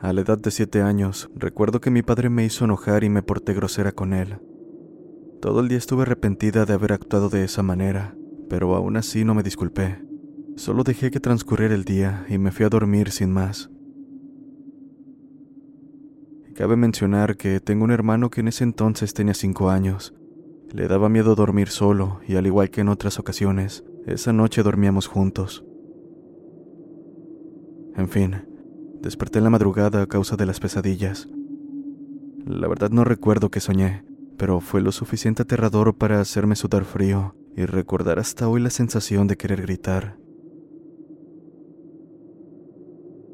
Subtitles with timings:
[0.00, 3.24] A la edad de siete años, recuerdo que mi padre me hizo enojar y me
[3.24, 4.38] porté grosera con él.
[5.42, 8.16] Todo el día estuve arrepentida de haber actuado de esa manera,
[8.48, 10.00] pero aún así no me disculpé.
[10.54, 13.70] Solo dejé que transcurriera el día y me fui a dormir sin más.
[16.54, 20.14] Cabe mencionar que tengo un hermano que en ese entonces tenía cinco años.
[20.72, 25.08] Le daba miedo dormir solo y al igual que en otras ocasiones, esa noche dormíamos
[25.08, 25.64] juntos.
[27.96, 28.36] En fin,
[29.00, 31.28] desperté en la madrugada a causa de las pesadillas.
[32.46, 34.04] La verdad no recuerdo qué soñé,
[34.36, 39.26] pero fue lo suficiente aterrador para hacerme sudar frío y recordar hasta hoy la sensación
[39.26, 40.16] de querer gritar.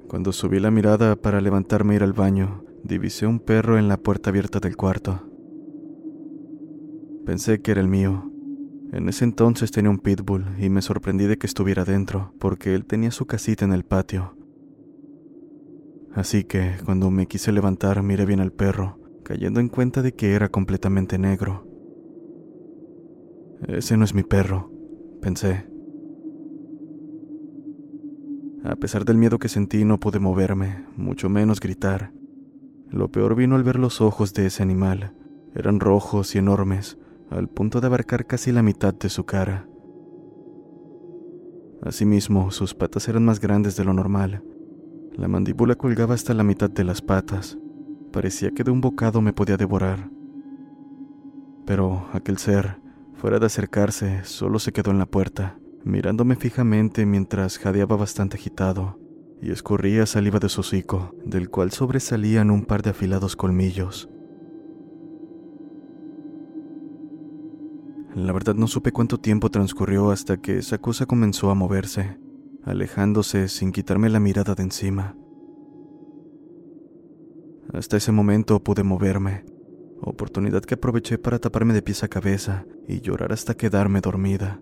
[0.09, 3.97] Cuando subí la mirada para levantarme e ir al baño, divisé un perro en la
[3.97, 5.23] puerta abierta del cuarto.
[7.27, 8.31] Pensé que era el mío.
[8.93, 12.85] En ese entonces tenía un pitbull y me sorprendí de que estuviera dentro, porque él
[12.85, 14.37] tenía su casita en el patio.
[16.15, 20.35] Así que, cuando me quise levantar, miré bien al perro, cayendo en cuenta de que
[20.35, 21.67] era completamente negro.
[23.67, 24.71] Ese no es mi perro,
[25.21, 25.67] pensé.
[28.63, 32.13] A pesar del miedo que sentí, no pude moverme, mucho menos gritar.
[32.91, 35.15] Lo peor vino al ver los ojos de ese animal.
[35.55, 36.97] Eran rojos y enormes,
[37.29, 39.67] al punto de abarcar casi la mitad de su cara.
[41.83, 44.43] Asimismo, sus patas eran más grandes de lo normal.
[45.17, 47.57] La mandíbula colgaba hasta la mitad de las patas.
[48.13, 50.11] Parecía que de un bocado me podía devorar.
[51.65, 52.81] Pero aquel ser,
[53.15, 58.99] fuera de acercarse, solo se quedó en la puerta, mirándome fijamente mientras jadeaba bastante agitado
[59.41, 64.09] y escurría saliva de su hocico, del cual sobresalían un par de afilados colmillos.
[68.17, 72.17] La verdad no supe cuánto tiempo transcurrió hasta que esa cosa comenzó a moverse,
[72.65, 75.17] alejándose sin quitarme la mirada de encima.
[77.73, 79.45] Hasta ese momento pude moverme,
[80.01, 84.61] oportunidad que aproveché para taparme de pies a cabeza y llorar hasta quedarme dormida.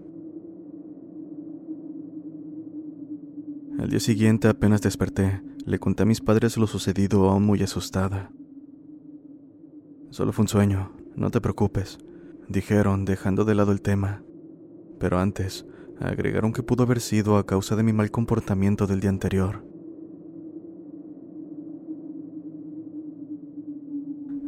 [3.78, 8.30] Al día siguiente apenas desperté, le conté a mis padres lo sucedido aún muy asustada.
[10.10, 11.98] Solo fue un sueño, no te preocupes,
[12.48, 14.22] dijeron, dejando de lado el tema.
[14.98, 15.66] Pero antes,
[16.00, 19.64] agregaron que pudo haber sido a causa de mi mal comportamiento del día anterior.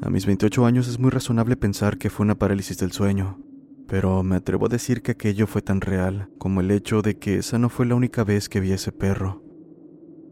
[0.03, 3.39] A mis 28 años es muy razonable pensar que fue una parálisis del sueño,
[3.87, 7.37] pero me atrevo a decir que aquello fue tan real como el hecho de que
[7.37, 9.43] esa no fue la única vez que vi ese perro,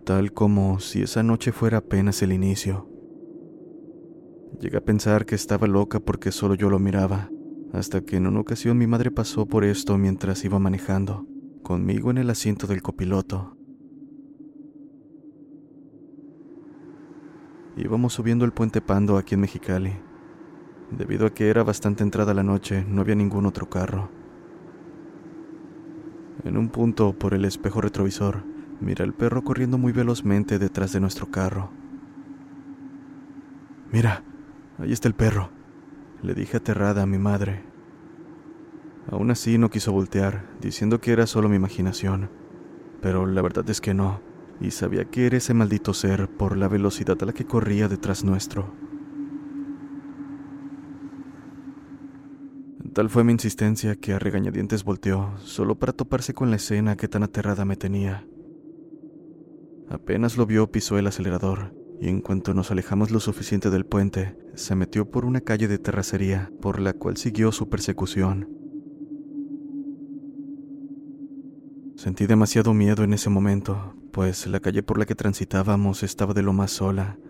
[0.04, 2.88] tal como si esa noche fuera apenas el inicio.
[4.60, 7.30] Llegué a pensar que estaba loca porque solo yo lo miraba,
[7.72, 11.26] hasta que en una ocasión mi madre pasó por esto mientras iba manejando,
[11.62, 13.56] conmigo en el asiento del copiloto.
[17.76, 19.92] Íbamos subiendo el puente Pando aquí en Mexicali.
[20.90, 24.10] Debido a que era bastante entrada la noche, no había ningún otro carro.
[26.44, 28.44] En un punto, por el espejo retrovisor,
[28.80, 31.70] mira al perro corriendo muy velozmente detrás de nuestro carro.
[33.90, 34.22] Mira,
[34.78, 35.50] ahí está el perro,
[36.22, 37.62] le dije aterrada a mi madre.
[39.10, 42.30] Aún así no quiso voltear, diciendo que era solo mi imaginación,
[43.00, 44.20] pero la verdad es que no,
[44.60, 48.24] y sabía que era ese maldito ser por la velocidad a la que corría detrás
[48.24, 48.72] nuestro.
[52.92, 57.08] Tal fue mi insistencia que a regañadientes volteó, solo para toparse con la escena que
[57.08, 58.26] tan aterrada me tenía.
[59.88, 64.36] Apenas lo vio, pisó el acelerador, y en cuanto nos alejamos lo suficiente del puente,
[64.54, 68.48] se metió por una calle de terracería, por la cual siguió su persecución.
[71.94, 76.42] Sentí demasiado miedo en ese momento, pues la calle por la que transitábamos estaba de
[76.42, 77.20] lo más sola.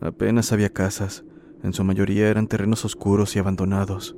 [0.00, 1.26] Apenas había casas,
[1.62, 4.16] en su mayoría eran terrenos oscuros y abandonados.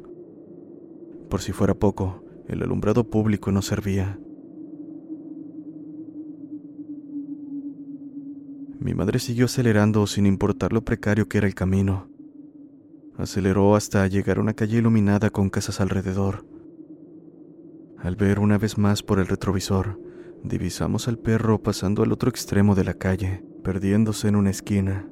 [1.28, 4.20] Por si fuera poco, el alumbrado público no servía.
[8.80, 12.08] Mi madre siguió acelerando sin importar lo precario que era el camino.
[13.16, 16.46] Aceleró hasta llegar a una calle iluminada con casas alrededor.
[17.98, 20.00] Al ver una vez más por el retrovisor,
[20.44, 25.08] divisamos al perro pasando al otro extremo de la calle, perdiéndose en una esquina.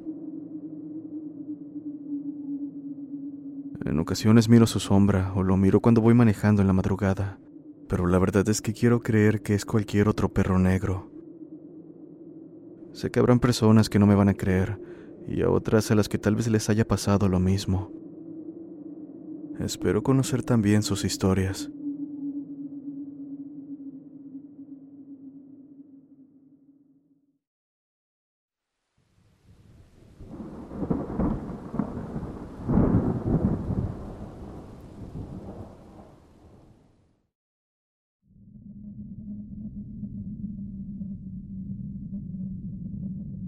[3.84, 7.40] En ocasiones miro su sombra o lo miro cuando voy manejando en la madrugada,
[7.88, 11.15] pero la verdad es que quiero creer que es cualquier otro perro negro.
[12.96, 14.80] Sé que habrán personas que no me van a creer
[15.28, 17.92] y a otras a las que tal vez les haya pasado lo mismo.
[19.60, 21.70] Espero conocer también sus historias.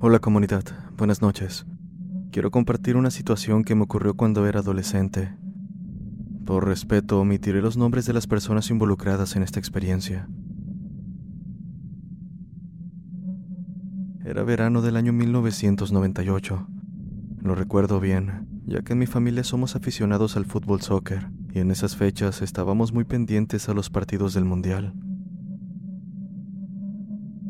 [0.00, 0.62] Hola comunidad,
[0.96, 1.66] buenas noches.
[2.30, 5.34] Quiero compartir una situación que me ocurrió cuando era adolescente.
[6.46, 10.28] Por respeto, omitiré los nombres de las personas involucradas en esta experiencia.
[14.24, 16.68] Era verano del año 1998.
[17.42, 21.72] Lo recuerdo bien, ya que en mi familia somos aficionados al fútbol soccer y en
[21.72, 24.94] esas fechas estábamos muy pendientes a los partidos del Mundial.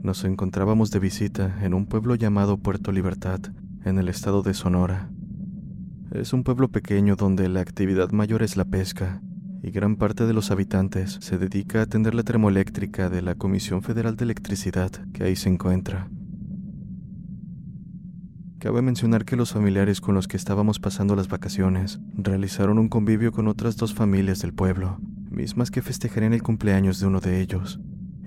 [0.08, 3.40] Nos encontrábamos de visita en un pueblo llamado Puerto Libertad,
[3.84, 5.10] en el estado de Sonora.
[6.12, 9.20] Es un pueblo pequeño donde la actividad mayor es la pesca,
[9.62, 13.82] y gran parte de los habitantes se dedica a atender la termoeléctrica de la Comisión
[13.82, 16.08] Federal de Electricidad que ahí se encuentra.
[18.60, 23.30] Cabe mencionar que los familiares con los que estábamos pasando las vacaciones realizaron un convivio
[23.30, 25.00] con otras dos familias del pueblo,
[25.30, 27.78] mismas que festejarían el cumpleaños de uno de ellos,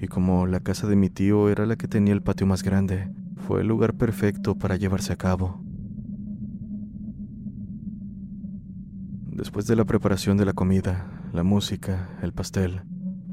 [0.01, 3.11] y como la casa de mi tío era la que tenía el patio más grande,
[3.37, 5.61] fue el lugar perfecto para llevarse a cabo.
[9.27, 12.81] Después de la preparación de la comida, la música, el pastel,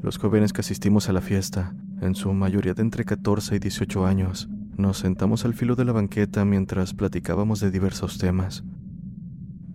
[0.03, 4.05] los jóvenes que asistimos a la fiesta, en su mayoría de entre 14 y 18
[4.05, 8.63] años, nos sentamos al filo de la banqueta mientras platicábamos de diversos temas,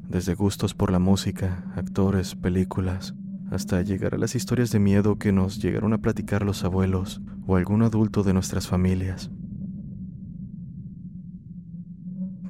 [0.09, 3.15] desde gustos por la música, actores, películas,
[3.51, 7.57] hasta llegar a las historias de miedo que nos llegaron a platicar los abuelos o
[7.57, 9.31] algún adulto de nuestras familias.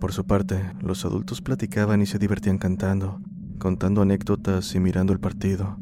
[0.00, 3.20] Por su parte, los adultos platicaban y se divertían cantando,
[3.58, 5.78] contando anécdotas y mirando el partido.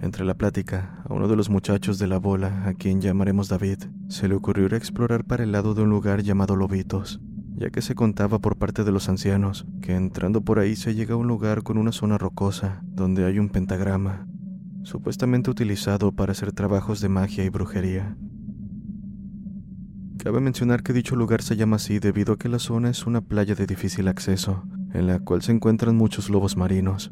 [0.00, 3.84] Entre la plática, a uno de los muchachos de la bola, a quien llamaremos David,
[4.08, 7.20] se le ocurrió explorar para el lado de un lugar llamado Lobitos,
[7.58, 11.14] ya que se contaba por parte de los ancianos que entrando por ahí se llega
[11.14, 14.28] a un lugar con una zona rocosa donde hay un pentagrama,
[14.84, 18.16] supuestamente utilizado para hacer trabajos de magia y brujería.
[20.18, 23.20] Cabe mencionar que dicho lugar se llama así debido a que la zona es una
[23.20, 27.10] playa de difícil acceso, en la cual se encuentran muchos lobos marinos,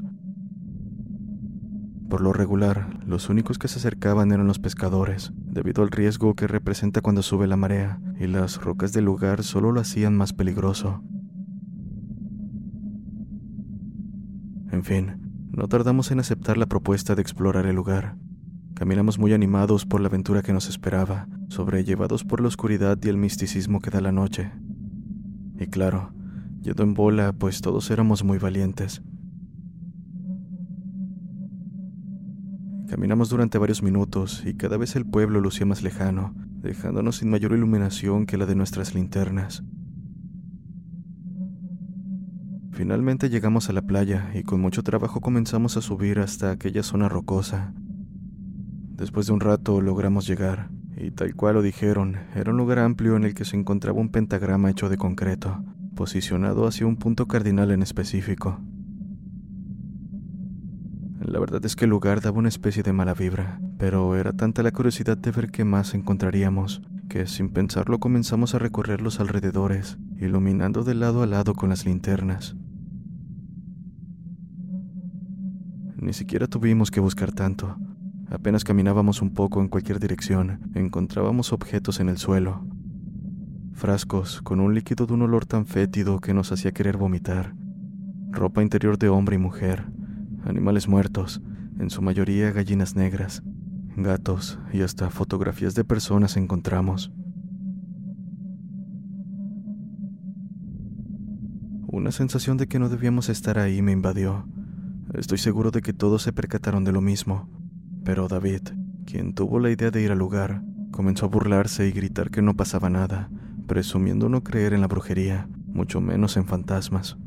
[2.08, 6.46] por lo regular, los únicos que se acercaban eran los pescadores, debido al riesgo que
[6.46, 11.02] representa cuando sube la marea, y las rocas del lugar solo lo hacían más peligroso.
[14.70, 18.16] En fin, no tardamos en aceptar la propuesta de explorar el lugar.
[18.74, 23.16] Caminamos muy animados por la aventura que nos esperaba, sobrellevados por la oscuridad y el
[23.16, 24.52] misticismo que da la noche.
[25.58, 26.12] Y claro,
[26.60, 29.02] yendo en bola, pues todos éramos muy valientes.
[32.88, 37.52] Caminamos durante varios minutos y cada vez el pueblo lucía más lejano, dejándonos sin mayor
[37.52, 39.64] iluminación que la de nuestras linternas.
[42.70, 47.08] Finalmente llegamos a la playa y con mucho trabajo comenzamos a subir hasta aquella zona
[47.08, 47.72] rocosa.
[48.96, 53.16] Después de un rato logramos llegar, y tal cual lo dijeron, era un lugar amplio
[53.16, 55.64] en el que se encontraba un pentagrama hecho de concreto,
[55.96, 58.60] posicionado hacia un punto cardinal en específico.
[61.20, 64.62] La verdad es que el lugar daba una especie de mala vibra, pero era tanta
[64.62, 69.98] la curiosidad de ver qué más encontraríamos, que sin pensarlo comenzamos a recorrer los alrededores,
[70.18, 72.56] iluminando de lado a lado con las linternas.
[75.96, 77.76] Ni siquiera tuvimos que buscar tanto.
[78.30, 82.66] Apenas caminábamos un poco en cualquier dirección, encontrábamos objetos en el suelo.
[83.72, 87.54] Frascos con un líquido de un olor tan fétido que nos hacía querer vomitar.
[88.30, 89.86] Ropa interior de hombre y mujer,
[90.46, 91.42] animales muertos,
[91.78, 93.42] en su mayoría gallinas negras,
[93.96, 97.12] gatos y hasta fotografías de personas encontramos.
[101.86, 104.46] Una sensación de que no debíamos estar ahí me invadió.
[105.14, 107.48] Estoy seguro de que todos se percataron de lo mismo,
[108.04, 108.62] pero David,
[109.06, 110.62] quien tuvo la idea de ir al lugar,
[110.96, 113.28] Comenzó a burlarse y gritar que no pasaba nada,
[113.66, 117.18] presumiendo no creer en la brujería, mucho menos en fantasmas.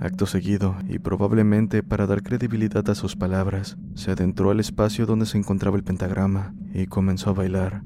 [0.00, 5.26] Acto seguido, y probablemente para dar credibilidad a sus palabras, se adentró al espacio donde
[5.26, 7.82] se encontraba el pentagrama y comenzó a bailar,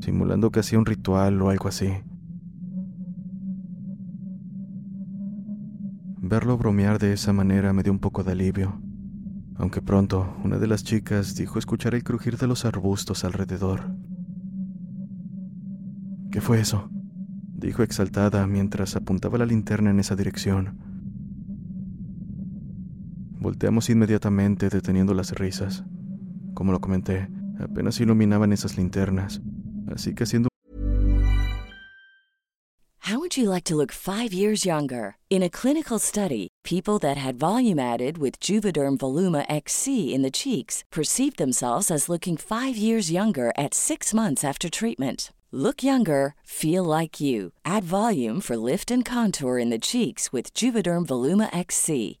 [0.00, 1.92] simulando que hacía un ritual o algo así.
[6.18, 8.80] Verlo bromear de esa manera me dio un poco de alivio,
[9.54, 13.94] aunque pronto una de las chicas dijo escuchar el crujir de los arbustos alrededor.
[16.32, 16.90] ¿Qué fue eso?
[17.52, 20.83] dijo exaltada mientras apuntaba la linterna en esa dirección.
[23.44, 25.84] Volteamos inmediatamente deteniendo las risas.
[26.54, 27.28] Como lo comenté,
[27.60, 29.42] apenas iluminaban esas linternas,
[29.94, 30.48] así que haciendo
[33.00, 35.16] How would you like to look five years younger?
[35.28, 40.30] In a clinical study, people that had volume added with Juvederm Voluma XC in the
[40.30, 45.34] cheeks perceived themselves as looking five years younger at six months after treatment.
[45.52, 47.52] Look younger, feel like you.
[47.66, 52.20] Add volume for lift and contour in the cheeks with Juvederm Voluma XC.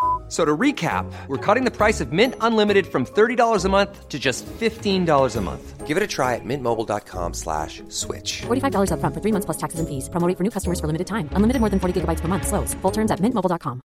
[0.31, 4.07] F- So to recap, we're cutting the price of Mint Unlimited from $30 a month
[4.07, 5.85] to just $15 a month.
[5.85, 8.43] Give it a try at mintmobile.com slash switch.
[8.47, 10.07] $45 upfront for three months plus taxes and fees.
[10.09, 11.27] Promo for new customers for limited time.
[11.35, 12.47] Unlimited more than 40 gigabytes per month.
[12.47, 12.73] Slows.
[12.81, 13.81] Full terms at mintmobile.com.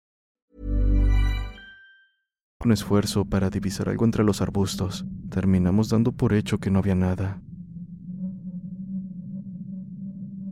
[2.64, 6.94] un esfuerzo para divisar algo entre los arbustos, terminamos dando por hecho que no había
[6.94, 7.40] nada.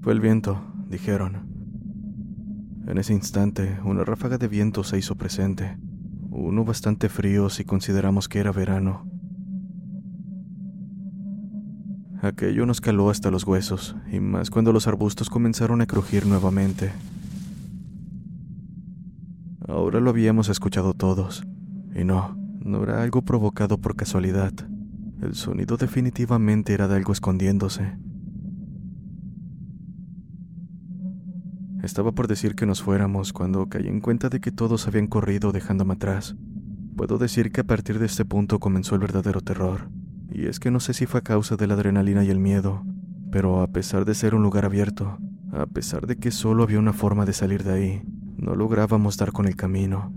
[0.02, 1.51] Fue el viento, dijeron.
[2.87, 5.79] En ese instante, una ráfaga de viento se hizo presente,
[6.31, 9.07] uno bastante frío si consideramos que era verano.
[12.23, 16.93] Aquello nos caló hasta los huesos, y más cuando los arbustos comenzaron a crujir nuevamente.
[19.69, 21.45] Ahora lo habíamos escuchado todos,
[21.95, 24.53] y no, no era algo provocado por casualidad.
[25.21, 27.97] El sonido definitivamente era de algo escondiéndose.
[31.83, 35.51] Estaba por decir que nos fuéramos cuando caí en cuenta de que todos habían corrido
[35.51, 36.37] dejándome atrás.
[36.97, 39.91] Puedo decir que a partir de este punto comenzó el verdadero terror.
[40.31, 42.85] Y es que no sé si fue a causa de la adrenalina y el miedo,
[43.33, 45.19] pero a pesar de ser un lugar abierto,
[45.53, 48.03] a pesar de que solo había una forma de salir de ahí,
[48.37, 50.12] no lográbamos dar con el camino.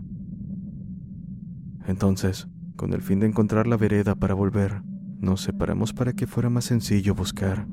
[1.87, 4.83] Entonces, con el fin de encontrar la vereda para volver,
[5.19, 7.65] nos separamos para que fuera más sencillo buscar.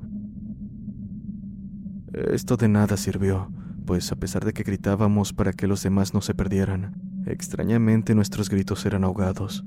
[2.13, 3.51] Esto de nada sirvió,
[3.93, 6.95] pues a pesar de que gritábamos para que los demás no se perdieran,
[7.27, 9.67] extrañamente nuestros gritos eran ahogados.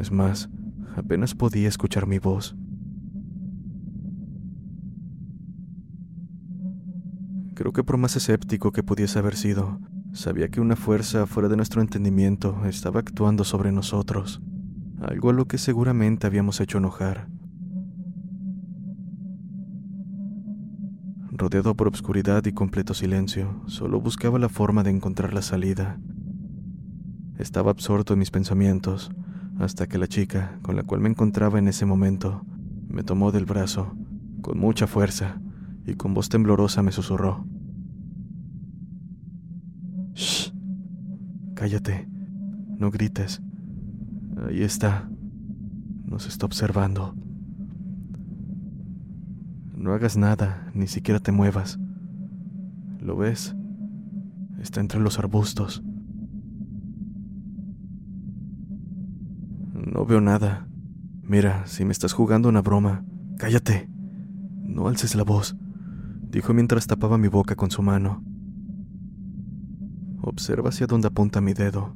[0.00, 0.50] Es más,
[0.96, 2.56] apenas podía escuchar mi voz.
[7.54, 9.78] Creo que por más escéptico que pudiese haber sido,
[10.10, 14.42] sabía que una fuerza fuera de nuestro entendimiento estaba actuando sobre nosotros,
[15.02, 17.28] algo a lo que seguramente habíamos hecho enojar.
[21.38, 26.00] Rodeado por obscuridad y completo silencio, solo buscaba la forma de encontrar la salida.
[27.38, 29.12] Estaba absorto en mis pensamientos,
[29.60, 32.44] hasta que la chica, con la cual me encontraba en ese momento,
[32.88, 33.94] me tomó del brazo,
[34.42, 35.40] con mucha fuerza,
[35.86, 37.46] y con voz temblorosa me susurró.
[40.14, 40.52] Shh.
[41.54, 42.08] Cállate.
[42.78, 43.40] No grites.
[44.44, 45.08] Ahí está.
[46.04, 47.14] Nos está observando.
[49.78, 51.78] No hagas nada, ni siquiera te muevas.
[53.00, 53.54] ¿Lo ves?
[54.60, 55.84] Está entre los arbustos.
[59.72, 60.66] No veo nada.
[61.22, 63.04] Mira, si me estás jugando una broma,
[63.38, 63.88] cállate.
[64.64, 65.56] No alces la voz,
[66.28, 68.24] dijo mientras tapaba mi boca con su mano.
[70.20, 71.94] Observa hacia dónde apunta mi dedo.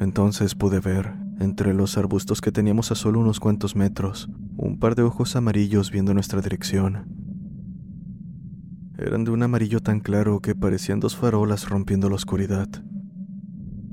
[0.00, 4.28] Entonces pude ver, entre los arbustos que teníamos a solo unos cuantos metros,
[4.74, 7.06] un par de ojos amarillos viendo nuestra dirección.
[8.98, 12.68] Eran de un amarillo tan claro que parecían dos farolas rompiendo la oscuridad.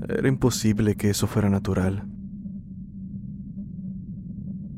[0.08, 2.08] Era imposible que eso fuera natural.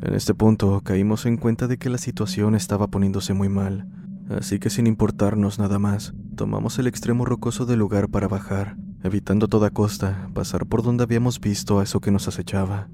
[0.03, 3.89] En este punto caímos en cuenta de que la situación estaba poniéndose muy mal,
[4.29, 9.47] así que sin importarnos nada más, tomamos el extremo rocoso del lugar para bajar, evitando
[9.47, 12.91] a toda costa pasar por donde habíamos visto a eso que nos acechaba.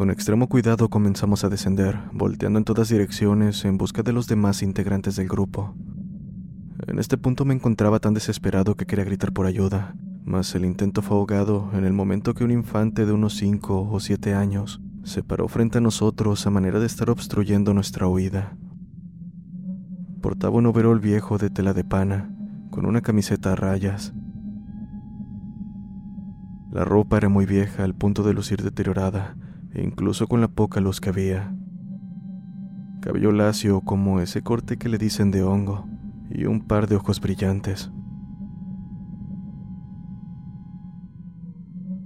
[0.00, 4.62] Con extremo cuidado comenzamos a descender, volteando en todas direcciones en busca de los demás
[4.62, 5.74] integrantes del grupo.
[6.86, 11.02] En este punto me encontraba tan desesperado que quería gritar por ayuda, mas el intento
[11.02, 15.22] fue ahogado en el momento que un infante de unos 5 o 7 años se
[15.22, 18.56] paró frente a nosotros a manera de estar obstruyendo nuestra huida.
[20.22, 22.34] Portaba un overol viejo de tela de pana,
[22.70, 24.14] con una camiseta a rayas.
[26.70, 29.36] La ropa era muy vieja al punto de lucir deteriorada,
[29.74, 31.54] incluso con la poca luz que había.
[33.00, 35.86] Cabello lacio como ese corte que le dicen de hongo,
[36.30, 37.90] y un par de ojos brillantes.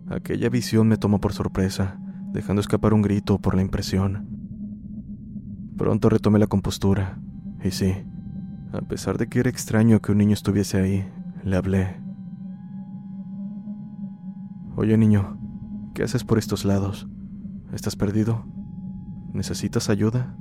[0.08, 1.98] Aquella visión me tomó por sorpresa,
[2.32, 4.28] dejando escapar un grito por la impresión.
[5.76, 7.18] Pronto retomé la compostura,
[7.64, 7.92] y sí,
[8.72, 11.08] a pesar de que era extraño que un niño estuviese ahí,
[11.42, 12.00] le hablé.
[14.76, 15.38] Oye niño,
[15.94, 17.08] ¿qué haces por estos lados?
[17.74, 18.44] ¿Estás perdido?
[19.32, 20.36] ¿Necesitas ayuda?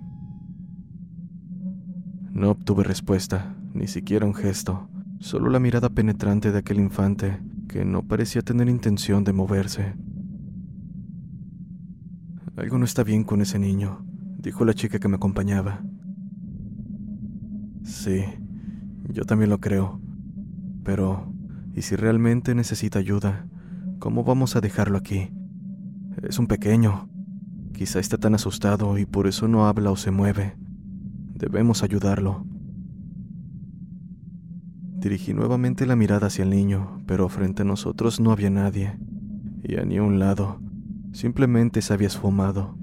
[2.31, 4.87] No obtuve respuesta, ni siquiera un gesto,
[5.19, 9.95] solo la mirada penetrante de aquel infante que no parecía tener intención de moverse.
[12.55, 14.05] Algo no está bien con ese niño,
[14.37, 15.81] dijo la chica que me acompañaba.
[17.83, 18.25] Sí,
[19.09, 19.99] yo también lo creo.
[20.83, 21.33] Pero,
[21.73, 23.47] ¿y si realmente necesita ayuda?
[23.97, 25.31] ¿Cómo vamos a dejarlo aquí?
[26.21, 27.09] Es un pequeño,
[27.73, 30.55] Quizá está tan asustado y por eso no habla o se mueve.
[31.33, 32.45] Debemos ayudarlo.
[34.99, 38.97] Dirigí nuevamente la mirada hacia el niño, pero frente a nosotros no había nadie,
[39.61, 40.61] y a ni un lado,
[41.11, 42.77] simplemente se había esfumado.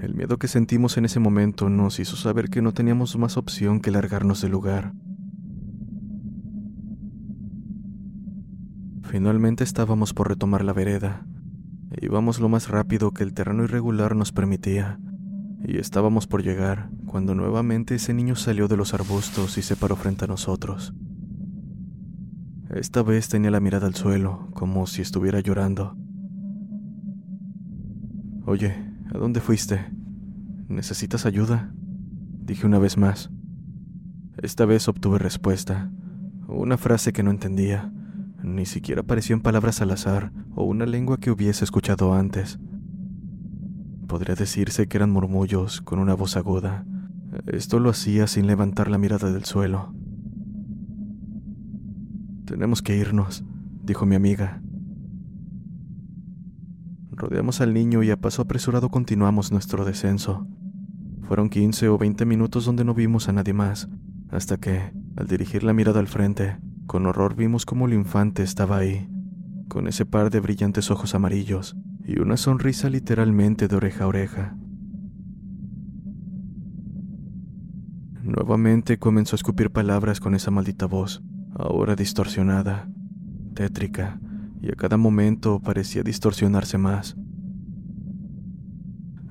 [0.00, 3.80] El miedo que sentimos en ese momento nos hizo saber que no teníamos más opción
[3.80, 4.94] que largarnos del lugar.
[9.02, 11.26] Finalmente estábamos por retomar la vereda,
[12.00, 14.98] Íbamos lo más rápido que el terreno irregular nos permitía,
[15.64, 19.96] y estábamos por llegar cuando nuevamente ese niño salió de los arbustos y se paró
[19.96, 20.94] frente a nosotros.
[22.70, 25.94] Esta vez tenía la mirada al suelo, como si estuviera llorando.
[28.46, 28.74] Oye,
[29.14, 29.92] ¿a dónde fuiste?
[30.68, 31.72] ¿Necesitas ayuda?
[32.44, 33.30] Dije una vez más.
[34.42, 35.92] Esta vez obtuve respuesta,
[36.48, 37.92] una frase que no entendía,
[38.42, 42.58] ni siquiera parecían palabras al azar o una lengua que hubiese escuchado antes.
[44.06, 46.84] Podría decirse que eran murmullos con una voz aguda.
[47.46, 49.94] Esto lo hacía sin levantar la mirada del suelo.
[52.44, 53.44] Tenemos que irnos,
[53.82, 54.60] dijo mi amiga.
[57.10, 60.46] Rodeamos al niño y a paso apresurado continuamos nuestro descenso.
[61.22, 63.88] Fueron 15 o 20 minutos donde no vimos a nadie más,
[64.30, 68.78] hasta que, al dirigir la mirada al frente, con horror vimos cómo el infante estaba
[68.78, 69.08] ahí,
[69.68, 74.56] con ese par de brillantes ojos amarillos y una sonrisa literalmente de oreja a oreja.
[78.22, 81.22] Nuevamente comenzó a escupir palabras con esa maldita voz,
[81.54, 82.88] ahora distorsionada,
[83.54, 84.20] tétrica,
[84.60, 87.16] y a cada momento parecía distorsionarse más.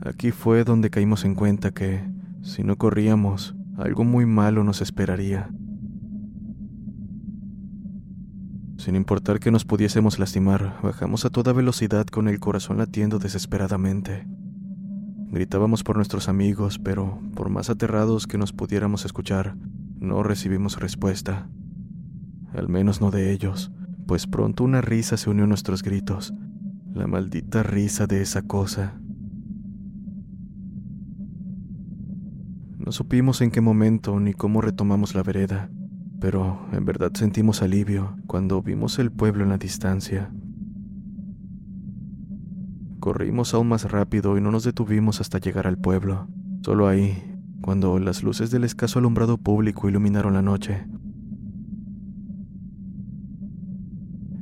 [0.02, 2.04] Aquí fue donde caímos en cuenta que,
[2.42, 5.50] si no corríamos, algo muy malo nos esperaría.
[8.82, 14.26] Sin importar que nos pudiésemos lastimar, bajamos a toda velocidad con el corazón latiendo desesperadamente.
[15.30, 19.56] Gritábamos por nuestros amigos, pero por más aterrados que nos pudiéramos escuchar,
[20.00, 21.48] no recibimos respuesta.
[22.56, 23.72] Al menos no de ellos,
[24.08, 26.34] pues pronto una risa se unió a nuestros gritos,
[26.92, 29.00] la maldita risa de esa cosa.
[32.80, 35.70] No supimos en qué momento ni cómo retomamos la vereda,
[36.22, 40.32] pero en verdad sentimos alivio cuando vimos el pueblo en la distancia.
[43.00, 46.28] Corrimos aún más rápido y no nos detuvimos hasta llegar al pueblo.
[46.64, 47.18] Solo ahí,
[47.62, 50.86] cuando las luces del escaso alumbrado público iluminaron la noche.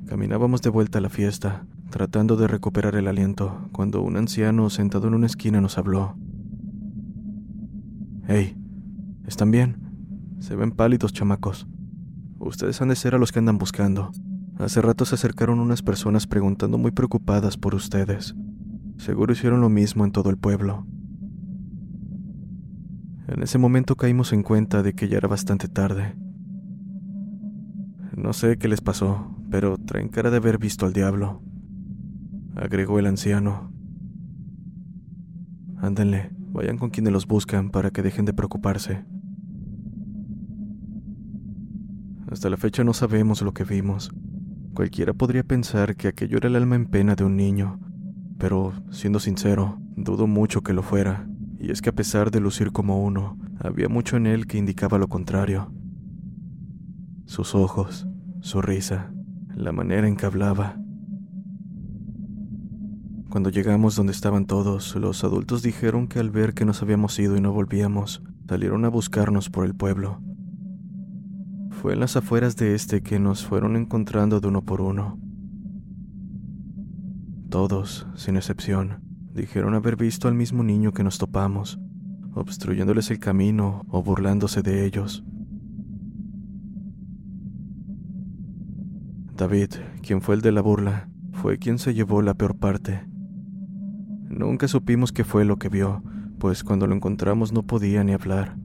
[0.06, 5.08] Caminábamos de vuelta a la fiesta, tratando de recuperar el aliento, cuando un anciano sentado
[5.08, 6.18] en una esquina nos habló.
[8.28, 8.58] Hey,
[9.26, 9.88] ¿están bien?
[10.39, 11.67] Se ven pálidos, chamacos.
[12.39, 14.12] Ustedes han de ser a los que andan buscando.
[14.58, 18.36] Hace rato se acercaron unas personas preguntando muy preocupadas por ustedes.
[18.97, 20.86] Seguro hicieron lo mismo en todo el pueblo.
[23.28, 26.15] En ese momento caímos en cuenta de que ya era bastante tarde.
[28.15, 31.41] No sé qué les pasó, pero traen cara de haber visto al diablo,
[32.56, 33.71] agregó el anciano.
[35.78, 39.06] Ándenle, vayan con quienes los buscan para que dejen de preocuparse.
[42.32, 44.12] Hasta la fecha no sabemos lo que vimos.
[44.76, 47.80] Cualquiera podría pensar que aquello era el alma en pena de un niño,
[48.38, 52.72] pero siendo sincero, dudo mucho que lo fuera, y es que a pesar de lucir
[52.72, 55.74] como uno, había mucho en él que indicaba lo contrario.
[57.26, 58.08] Sus ojos,
[58.42, 59.12] su risa,
[59.56, 60.78] la manera en que hablaba.
[63.30, 67.36] Cuando llegamos donde estaban todos, los adultos dijeron que al ver que nos habíamos ido
[67.36, 70.22] y no volvíamos, salieron a buscarnos por el pueblo.
[71.82, 75.18] Fue en las afueras de este que nos fueron encontrando de uno por uno.
[77.50, 79.00] Todos, sin excepción,
[79.34, 81.80] dijeron haber visto al mismo niño que nos topamos,
[82.34, 85.24] obstruyéndoles el camino o burlándose de ellos.
[89.38, 89.70] David,
[90.02, 93.08] quien fue el de la burla, fue quien se llevó la peor parte.
[94.28, 96.04] Nunca supimos qué fue lo que vio,
[96.39, 98.58] pues cuando lo encontramos no podía ni hablar.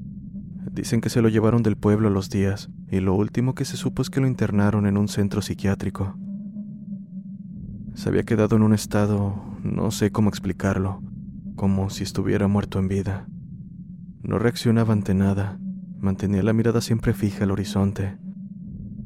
[0.74, 3.76] Dicen que se lo llevaron del pueblo a los días, y lo último que se
[3.76, 6.16] supo es que lo internaron en un centro psiquiátrico.
[7.94, 11.00] Se había quedado en un estado, no sé cómo explicarlo,
[11.54, 13.28] como si estuviera muerto en vida.
[14.24, 15.60] No reaccionaba ante nada,
[16.00, 18.18] mantenía la mirada siempre fija al horizonte.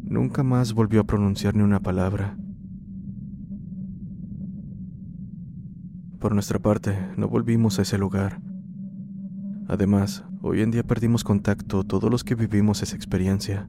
[0.05, 2.39] Nunca más volvió a pronunciar ni una palabra.
[6.19, 8.41] Por nuestra parte, no volvimos a ese lugar.
[9.69, 13.69] Además, hoy en día perdimos contacto todos los que vivimos esa experiencia.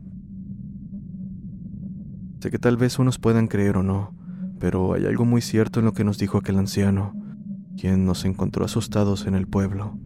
[2.40, 4.14] Sé que tal vez unos puedan creer o no,
[4.60, 7.14] pero hay algo muy cierto en lo que nos dijo aquel anciano,
[7.78, 9.98] quien nos encontró asustados en el pueblo.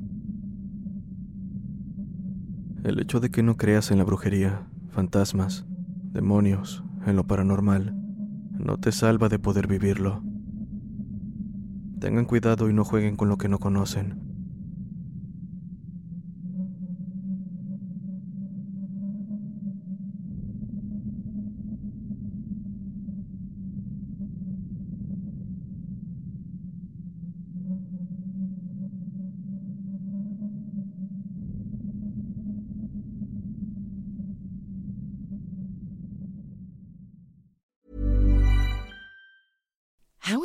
[2.83, 5.65] El hecho de que no creas en la brujería, fantasmas,
[6.11, 7.95] demonios, en lo paranormal,
[8.57, 10.23] no te salva de poder vivirlo.
[11.99, 14.32] Tengan cuidado y no jueguen con lo que no conocen.